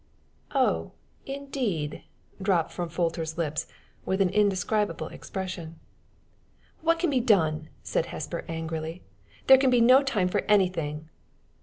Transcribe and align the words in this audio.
"Oh, 0.55 0.93
indeed!" 1.27 2.01
dropped 2.41 2.71
from 2.71 2.89
Folter's 2.89 3.37
lips 3.37 3.67
with 4.03 4.19
an 4.19 4.29
indescribable 4.29 5.09
expression. 5.09 5.79
"What 6.81 6.97
can 6.97 7.11
be 7.11 7.19
done?" 7.19 7.69
said 7.83 8.07
Hesper, 8.07 8.43
angrily. 8.47 9.03
"There 9.45 9.59
can 9.59 9.69
be 9.69 9.79
no 9.79 10.01
time 10.01 10.27
for 10.27 10.41
anything." 10.49 11.07